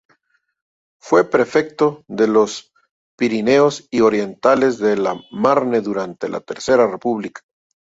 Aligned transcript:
Fue 0.99 1.29
prefecto 1.29 2.03
de 2.07 2.25
los 2.27 2.73
Pirineos 3.15 3.87
Orientales 4.01 4.79
y 4.79 4.85
del 4.85 5.05
Marne 5.31 5.81
durante 5.81 6.27
la 6.27 6.39
Tercera 6.39 6.87
República. 6.89 7.41